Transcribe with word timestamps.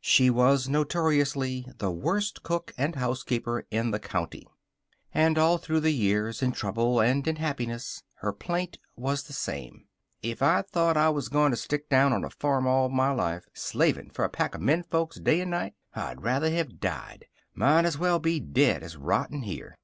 She 0.00 0.30
was 0.30 0.66
notoriously 0.66 1.66
the 1.76 1.90
worst 1.90 2.42
cook 2.42 2.72
and 2.78 2.94
housekeeper 2.96 3.66
in 3.70 3.90
the 3.90 3.98
county. 3.98 4.46
And 5.12 5.36
all 5.36 5.58
through 5.58 5.80
the 5.80 5.90
years, 5.92 6.40
in 6.40 6.52
trouble 6.52 7.00
and 7.00 7.28
in 7.28 7.36
happiness, 7.36 8.02
her 8.20 8.32
plaint 8.32 8.78
was 8.96 9.24
the 9.24 9.34
same 9.34 9.84
"If 10.22 10.40
I'd 10.40 10.70
thought 10.70 10.96
I 10.96 11.10
was 11.10 11.28
going 11.28 11.50
to 11.50 11.56
stick 11.58 11.90
down 11.90 12.14
on 12.14 12.24
a 12.24 12.30
farm 12.30 12.66
all 12.66 12.88
my 12.88 13.10
life, 13.12 13.46
slavin' 13.52 14.08
for 14.08 14.24
a 14.24 14.30
pack 14.30 14.54
of 14.54 14.62
menfolks 14.62 15.16
day 15.20 15.42
and 15.42 15.50
night, 15.50 15.74
I'd 15.94 16.22
rather 16.22 16.50
have 16.50 16.80
died. 16.80 17.26
Might 17.52 17.84
as 17.84 17.98
well 17.98 18.18
be 18.18 18.40
dead 18.40 18.82
as 18.82 18.96
rottin' 18.96 19.42
here." 19.42 19.76